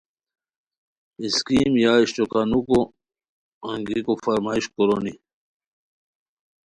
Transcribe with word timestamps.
اسکیم 1.23 1.71
یا 1.83 1.93
اشٹوکانوکو 2.01 2.79
انگیکو 3.71 4.13
فرمائش 4.23 4.65
کورونی 4.75 5.13